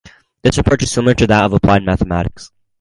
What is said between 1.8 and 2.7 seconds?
mathematics.